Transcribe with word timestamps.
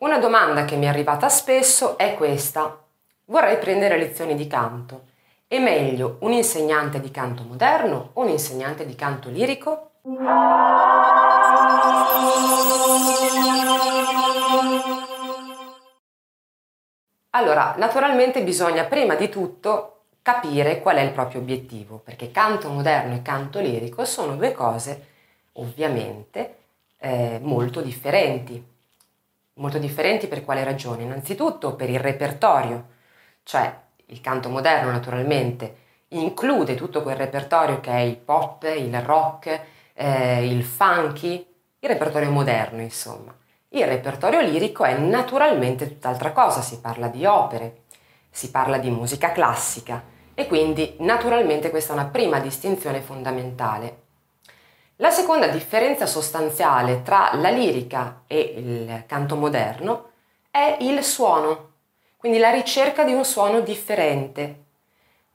Una 0.00 0.18
domanda 0.18 0.64
che 0.64 0.76
mi 0.76 0.86
è 0.86 0.88
arrivata 0.88 1.28
spesso 1.28 1.98
è 1.98 2.14
questa. 2.14 2.82
Vorrei 3.26 3.58
prendere 3.58 3.98
lezioni 3.98 4.34
di 4.34 4.46
canto. 4.46 5.08
È 5.46 5.58
meglio 5.58 6.16
un 6.20 6.32
insegnante 6.32 7.00
di 7.00 7.10
canto 7.10 7.42
moderno 7.42 8.12
o 8.14 8.22
un 8.22 8.30
insegnante 8.30 8.86
di 8.86 8.94
canto 8.94 9.28
lirico? 9.28 9.90
Allora, 17.32 17.74
naturalmente 17.76 18.42
bisogna 18.42 18.84
prima 18.84 19.16
di 19.16 19.28
tutto 19.28 20.04
capire 20.22 20.80
qual 20.80 20.96
è 20.96 21.02
il 21.02 21.12
proprio 21.12 21.42
obiettivo, 21.42 21.98
perché 21.98 22.30
canto 22.30 22.70
moderno 22.70 23.16
e 23.16 23.20
canto 23.20 23.60
lirico 23.60 24.06
sono 24.06 24.36
due 24.36 24.52
cose 24.52 25.08
ovviamente 25.52 26.56
eh, 26.96 27.38
molto 27.42 27.82
differenti. 27.82 28.69
Molto 29.60 29.76
differenti 29.76 30.26
per 30.26 30.42
quale 30.42 30.64
ragione? 30.64 31.02
Innanzitutto 31.02 31.74
per 31.74 31.90
il 31.90 32.00
repertorio, 32.00 32.86
cioè 33.42 33.70
il 34.06 34.22
canto 34.22 34.48
moderno 34.48 34.90
naturalmente 34.90 35.76
include 36.08 36.74
tutto 36.74 37.02
quel 37.02 37.16
repertorio 37.16 37.78
che 37.78 37.90
è 37.90 37.98
il 37.98 38.16
pop, 38.16 38.64
il 38.64 39.00
rock, 39.02 39.60
eh, 39.92 40.46
il 40.46 40.64
funky, 40.64 41.46
il 41.78 41.88
repertorio 41.88 42.30
moderno 42.30 42.80
insomma. 42.80 43.36
Il 43.68 43.86
repertorio 43.86 44.40
lirico 44.40 44.84
è 44.84 44.96
naturalmente 44.96 45.86
tutt'altra 45.86 46.32
cosa, 46.32 46.62
si 46.62 46.80
parla 46.80 47.08
di 47.08 47.26
opere, 47.26 47.82
si 48.30 48.50
parla 48.50 48.78
di 48.78 48.88
musica 48.88 49.30
classica 49.30 50.02
e 50.32 50.46
quindi 50.46 50.96
naturalmente 51.00 51.68
questa 51.68 51.92
è 51.92 51.96
una 51.96 52.06
prima 52.06 52.40
distinzione 52.40 53.02
fondamentale. 53.02 54.08
La 55.00 55.08
seconda 55.08 55.46
differenza 55.46 56.04
sostanziale 56.04 57.00
tra 57.00 57.30
la 57.32 57.48
lirica 57.48 58.24
e 58.26 58.38
il 58.58 59.04
canto 59.06 59.34
moderno 59.34 60.10
è 60.50 60.76
il 60.80 61.02
suono, 61.02 61.68
quindi 62.18 62.36
la 62.36 62.50
ricerca 62.50 63.02
di 63.02 63.14
un 63.14 63.24
suono 63.24 63.60
differente. 63.60 64.64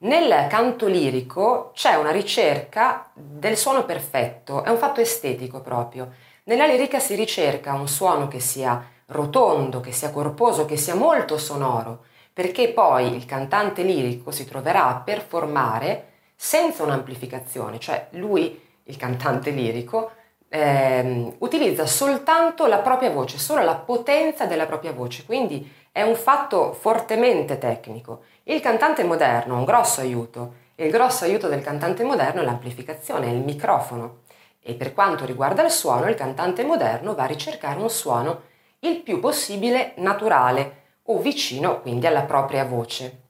Nel 0.00 0.48
canto 0.48 0.86
lirico 0.86 1.70
c'è 1.72 1.94
una 1.94 2.10
ricerca 2.10 3.08
del 3.14 3.56
suono 3.56 3.86
perfetto, 3.86 4.64
è 4.64 4.68
un 4.68 4.76
fatto 4.76 5.00
estetico 5.00 5.62
proprio. 5.62 6.12
Nella 6.42 6.66
lirica 6.66 6.98
si 6.98 7.14
ricerca 7.14 7.72
un 7.72 7.88
suono 7.88 8.28
che 8.28 8.40
sia 8.40 8.86
rotondo, 9.06 9.80
che 9.80 9.92
sia 9.92 10.10
corposo, 10.10 10.66
che 10.66 10.76
sia 10.76 10.94
molto 10.94 11.38
sonoro, 11.38 12.04
perché 12.34 12.68
poi 12.68 13.16
il 13.16 13.24
cantante 13.24 13.82
lirico 13.82 14.30
si 14.30 14.44
troverà 14.44 14.88
a 14.88 14.96
performare 14.96 16.10
senza 16.36 16.82
un'amplificazione, 16.82 17.80
cioè 17.80 18.08
lui, 18.10 18.60
il 18.84 18.96
cantante 18.96 19.50
lirico, 19.50 20.12
ehm, 20.48 21.36
utilizza 21.38 21.86
soltanto 21.86 22.66
la 22.66 22.78
propria 22.78 23.10
voce, 23.10 23.38
solo 23.38 23.62
la 23.62 23.74
potenza 23.74 24.46
della 24.46 24.66
propria 24.66 24.92
voce, 24.92 25.24
quindi 25.24 25.70
è 25.90 26.02
un 26.02 26.14
fatto 26.14 26.72
fortemente 26.72 27.58
tecnico. 27.58 28.22
Il 28.44 28.60
cantante 28.60 29.04
moderno 29.04 29.54
ha 29.54 29.58
un 29.58 29.64
grosso 29.64 30.00
aiuto 30.00 30.62
e 30.74 30.86
il 30.86 30.90
grosso 30.90 31.24
aiuto 31.24 31.48
del 31.48 31.62
cantante 31.62 32.04
moderno 32.04 32.40
è 32.40 32.44
l'amplificazione, 32.44 33.26
è 33.26 33.30
il 33.30 33.42
microfono. 33.42 34.22
E 34.60 34.74
per 34.74 34.92
quanto 34.92 35.24
riguarda 35.24 35.62
il 35.62 35.70
suono, 35.70 36.08
il 36.08 36.14
cantante 36.14 36.64
moderno 36.64 37.14
va 37.14 37.24
a 37.24 37.26
ricercare 37.26 37.80
un 37.80 37.90
suono 37.90 38.42
il 38.80 39.00
più 39.00 39.20
possibile 39.20 39.94
naturale 39.96 40.82
o 41.04 41.18
vicino 41.18 41.80
quindi 41.80 42.06
alla 42.06 42.22
propria 42.22 42.64
voce. 42.64 43.20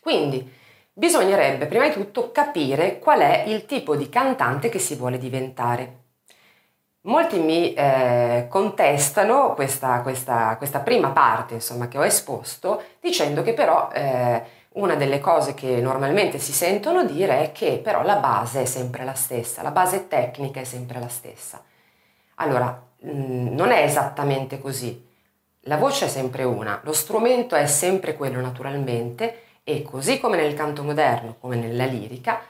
Quindi 0.00 0.58
bisognerebbe 0.92 1.66
prima 1.66 1.86
di 1.86 1.92
tutto 1.92 2.30
capire 2.32 2.98
qual 2.98 3.20
è 3.20 3.44
il 3.46 3.66
tipo 3.66 3.96
di 3.96 4.08
cantante 4.08 4.68
che 4.68 4.78
si 4.78 4.94
vuole 4.94 5.18
diventare. 5.18 5.98
Molti 7.02 7.38
mi 7.38 7.72
eh, 7.72 8.46
contestano 8.50 9.54
questa, 9.54 10.02
questa, 10.02 10.56
questa, 10.58 10.80
prima 10.80 11.10
parte 11.10 11.54
insomma, 11.54 11.88
che 11.88 11.96
ho 11.96 12.04
esposto 12.04 12.82
dicendo 13.00 13.42
che 13.42 13.54
però 13.54 13.88
eh, 13.90 14.42
una 14.72 14.96
delle 14.96 15.18
cose 15.18 15.54
che 15.54 15.80
normalmente 15.80 16.38
si 16.38 16.52
sentono 16.52 17.04
dire 17.04 17.40
è 17.40 17.52
che 17.52 17.80
però 17.82 18.02
la 18.02 18.16
base 18.16 18.62
è 18.62 18.64
sempre 18.66 19.04
la 19.04 19.14
stessa, 19.14 19.62
la 19.62 19.70
base 19.70 20.08
tecnica 20.08 20.60
è 20.60 20.64
sempre 20.64 21.00
la 21.00 21.08
stessa. 21.08 21.62
Allora, 22.36 22.82
mm, 23.06 23.54
non 23.54 23.70
è 23.70 23.82
esattamente 23.82 24.60
così. 24.60 25.08
La 25.64 25.76
voce 25.76 26.04
è 26.04 26.08
sempre 26.08 26.44
una, 26.44 26.80
lo 26.84 26.92
strumento 26.92 27.54
è 27.54 27.66
sempre 27.66 28.14
quello 28.14 28.40
naturalmente 28.40 29.44
e 29.64 29.82
così 29.82 30.18
come 30.18 30.36
nel 30.36 30.54
canto 30.54 30.82
moderno, 30.82 31.36
come 31.40 31.56
nella 31.56 31.84
lirica, 31.84 32.40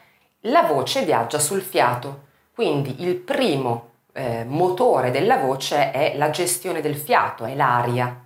la 0.44 0.62
voce 0.62 1.04
viaggia 1.04 1.38
sul 1.38 1.60
fiato. 1.60 2.28
Quindi 2.54 3.02
il 3.02 3.16
primo 3.16 3.90
eh, 4.12 4.44
motore 4.44 5.10
della 5.10 5.38
voce 5.38 5.90
è 5.90 6.16
la 6.16 6.30
gestione 6.30 6.80
del 6.80 6.96
fiato, 6.96 7.44
è 7.44 7.54
l'aria. 7.54 8.24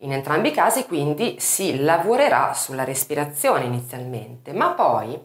In 0.00 0.12
entrambi 0.12 0.48
i 0.48 0.52
casi 0.52 0.86
quindi 0.86 1.36
si 1.38 1.82
lavorerà 1.82 2.52
sulla 2.52 2.84
respirazione 2.84 3.64
inizialmente, 3.64 4.52
ma 4.52 4.70
poi 4.70 5.18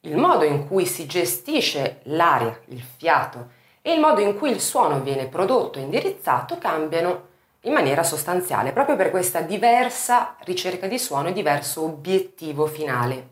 il 0.00 0.16
modo 0.16 0.44
in 0.44 0.66
cui 0.66 0.84
si 0.84 1.06
gestisce 1.06 2.00
l'aria, 2.04 2.58
il 2.66 2.82
fiato 2.82 3.50
e 3.80 3.92
il 3.92 4.00
modo 4.00 4.20
in 4.20 4.36
cui 4.36 4.50
il 4.50 4.60
suono 4.60 5.00
viene 5.00 5.26
prodotto 5.26 5.78
e 5.78 5.82
indirizzato 5.82 6.58
cambiano 6.58 7.30
in 7.62 7.72
maniera 7.72 8.02
sostanziale, 8.02 8.72
proprio 8.72 8.96
per 8.96 9.10
questa 9.10 9.40
diversa 9.40 10.36
ricerca 10.44 10.86
di 10.86 10.98
suono 10.98 11.28
e 11.28 11.32
diverso 11.32 11.82
obiettivo 11.84 12.66
finale. 12.66 13.28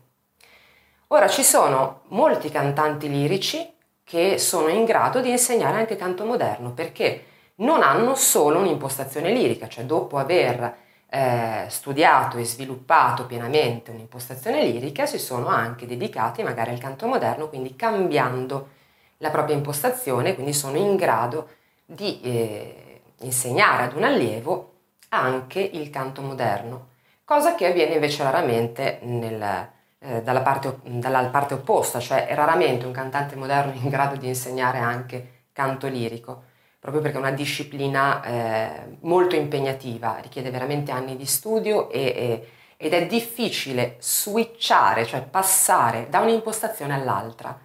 Ora 1.07 1.27
ci 1.27 1.43
sono 1.43 2.01
molti 2.09 2.49
cantanti 2.49 3.09
lirici 3.09 3.69
che 4.03 4.37
sono 4.37 4.69
in 4.69 4.85
grado 4.85 5.19
di 5.19 5.29
insegnare 5.29 5.77
anche 5.77 5.95
canto 5.95 6.25
moderno 6.25 6.71
perché 6.71 7.25
non 7.55 7.83
hanno 7.83 8.15
solo 8.15 8.59
un'impostazione 8.59 9.31
lirica, 9.31 9.67
cioè 9.67 9.83
dopo 9.83 10.17
aver 10.17 10.75
eh, 11.09 11.65
studiato 11.67 12.37
e 12.37 12.45
sviluppato 12.45 13.25
pienamente 13.25 13.91
un'impostazione 13.91 14.63
lirica 14.63 15.05
si 15.05 15.19
sono 15.19 15.47
anche 15.47 15.85
dedicati 15.85 16.41
magari 16.41 16.71
al 16.71 16.79
canto 16.79 17.07
moderno, 17.07 17.49
quindi 17.49 17.75
cambiando 17.75 18.69
la 19.17 19.29
propria 19.29 19.55
impostazione, 19.55 20.33
quindi 20.33 20.53
sono 20.53 20.77
in 20.77 20.95
grado 20.95 21.49
di 21.85 22.21
eh, 22.23 22.90
insegnare 23.21 23.83
ad 23.83 23.95
un 23.95 24.03
allievo 24.03 24.73
anche 25.09 25.59
il 25.59 25.89
canto 25.89 26.21
moderno, 26.21 26.89
cosa 27.25 27.55
che 27.55 27.67
avviene 27.67 27.95
invece 27.95 28.23
raramente 28.23 28.99
nel, 29.03 29.69
eh, 29.99 30.21
dalla, 30.21 30.41
parte, 30.41 30.79
dalla 30.83 31.25
parte 31.25 31.55
opposta, 31.55 31.99
cioè 31.99 32.27
è 32.27 32.35
raramente 32.35 32.85
un 32.85 32.91
cantante 32.91 33.35
moderno 33.35 33.73
in 33.73 33.89
grado 33.89 34.15
di 34.15 34.27
insegnare 34.27 34.79
anche 34.79 35.45
canto 35.51 35.87
lirico 35.87 36.49
proprio 36.81 37.03
perché 37.03 37.17
è 37.17 37.19
una 37.21 37.31
disciplina 37.31 38.23
eh, 38.23 38.97
molto 39.01 39.35
impegnativa, 39.35 40.17
richiede 40.19 40.49
veramente 40.49 40.91
anni 40.91 41.15
di 41.15 41.27
studio 41.27 41.91
e, 41.91 42.01
e, 42.01 42.47
ed 42.75 42.93
è 42.93 43.05
difficile 43.05 43.97
switchare, 43.99 45.05
cioè 45.05 45.21
passare 45.21 46.07
da 46.09 46.21
un'impostazione 46.21 46.95
all'altra. 46.95 47.55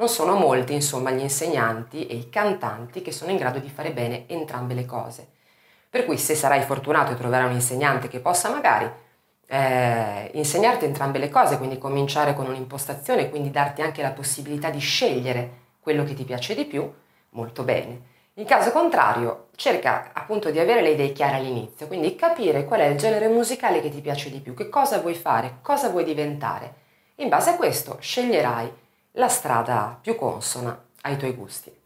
Non 0.00 0.08
sono 0.08 0.34
molti, 0.34 0.72
insomma, 0.72 1.10
gli 1.10 1.20
insegnanti 1.20 2.06
e 2.06 2.14
i 2.14 2.30
cantanti 2.30 3.02
che 3.02 3.12
sono 3.12 3.32
in 3.32 3.36
grado 3.36 3.58
di 3.58 3.68
fare 3.68 3.92
bene 3.92 4.24
entrambe 4.28 4.72
le 4.72 4.86
cose. 4.86 5.28
Per 5.90 6.06
cui 6.06 6.16
se 6.16 6.34
sarai 6.34 6.62
fortunato 6.62 7.12
e 7.12 7.16
troverai 7.16 7.48
un 7.48 7.52
insegnante 7.52 8.08
che 8.08 8.20
possa 8.20 8.48
magari 8.48 8.90
eh, 9.46 10.30
insegnarti 10.32 10.86
entrambe 10.86 11.18
le 11.18 11.28
cose, 11.28 11.58
quindi 11.58 11.76
cominciare 11.76 12.32
con 12.32 12.46
un'impostazione, 12.46 13.28
quindi 13.28 13.50
darti 13.50 13.82
anche 13.82 14.00
la 14.00 14.12
possibilità 14.12 14.70
di 14.70 14.78
scegliere 14.78 15.50
quello 15.80 16.04
che 16.04 16.14
ti 16.14 16.24
piace 16.24 16.54
di 16.54 16.64
più, 16.64 16.90
molto 17.30 17.62
bene. 17.62 18.00
In 18.34 18.46
caso 18.46 18.72
contrario, 18.72 19.48
cerca 19.54 20.12
appunto 20.14 20.50
di 20.50 20.58
avere 20.58 20.80
le 20.80 20.92
idee 20.92 21.12
chiare 21.12 21.36
all'inizio, 21.36 21.86
quindi 21.86 22.16
capire 22.16 22.64
qual 22.64 22.80
è 22.80 22.86
il 22.86 22.96
genere 22.96 23.28
musicale 23.28 23.82
che 23.82 23.90
ti 23.90 24.00
piace 24.00 24.30
di 24.30 24.40
più, 24.40 24.54
che 24.54 24.70
cosa 24.70 24.98
vuoi 25.00 25.14
fare, 25.14 25.58
cosa 25.60 25.90
vuoi 25.90 26.04
diventare. 26.04 26.74
In 27.16 27.28
base 27.28 27.50
a 27.50 27.56
questo 27.56 27.98
sceglierai 28.00 28.88
la 29.12 29.28
strada 29.28 29.98
più 30.00 30.14
consona 30.14 30.86
ai 31.02 31.16
tuoi 31.16 31.32
gusti. 31.32 31.79